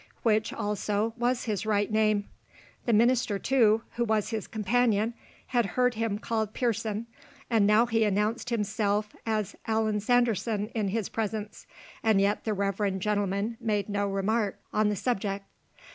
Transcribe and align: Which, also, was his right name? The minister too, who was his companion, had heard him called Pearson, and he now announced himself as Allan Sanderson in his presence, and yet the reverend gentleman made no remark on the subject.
Which, 0.23 0.51
also, 0.51 1.13
was 1.15 1.43
his 1.43 1.63
right 1.63 1.91
name? 1.91 2.27
The 2.87 2.91
minister 2.91 3.37
too, 3.37 3.83
who 3.97 4.03
was 4.03 4.31
his 4.31 4.47
companion, 4.47 5.13
had 5.45 5.67
heard 5.77 5.93
him 5.93 6.17
called 6.17 6.55
Pearson, 6.55 7.05
and 7.51 7.65
he 7.69 7.99
now 7.99 8.07
announced 8.07 8.49
himself 8.49 9.15
as 9.27 9.55
Allan 9.67 9.99
Sanderson 9.99 10.69
in 10.69 10.87
his 10.87 11.07
presence, 11.07 11.67
and 12.01 12.19
yet 12.19 12.45
the 12.45 12.55
reverend 12.55 13.01
gentleman 13.03 13.57
made 13.61 13.89
no 13.89 14.07
remark 14.07 14.57
on 14.73 14.89
the 14.89 14.95
subject. 14.95 15.45